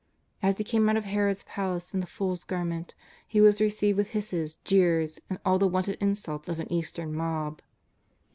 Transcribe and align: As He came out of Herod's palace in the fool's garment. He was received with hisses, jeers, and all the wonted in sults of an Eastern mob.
As 0.41 0.57
He 0.57 0.63
came 0.63 0.89
out 0.89 0.97
of 0.97 1.03
Herod's 1.05 1.43
palace 1.43 1.93
in 1.93 1.99
the 1.99 2.07
fool's 2.07 2.43
garment. 2.43 2.95
He 3.27 3.39
was 3.39 3.61
received 3.61 3.97
with 3.97 4.07
hisses, 4.17 4.55
jeers, 4.63 5.19
and 5.29 5.37
all 5.45 5.59
the 5.59 5.67
wonted 5.67 6.01
in 6.01 6.13
sults 6.13 6.49
of 6.49 6.59
an 6.59 6.73
Eastern 6.73 7.13
mob. 7.13 7.61